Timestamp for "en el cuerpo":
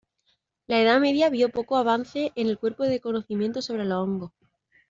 2.33-2.85